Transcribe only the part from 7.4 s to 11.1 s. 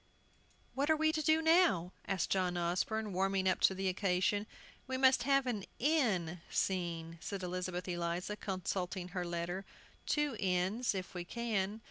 Elizabeth Eliza, consulting her letter; "two inns,